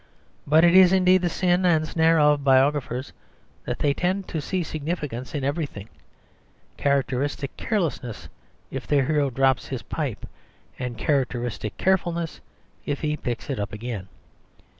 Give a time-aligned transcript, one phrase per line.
[0.47, 3.13] But it is, indeed, the sin and snare of biographers
[3.65, 5.89] that they tend to see significance in everything;
[6.75, 8.27] characteristic carelessness
[8.71, 10.25] if their hero drops his pipe,
[10.79, 12.41] and characteristic carefulness
[12.83, 14.07] if he picks it up again.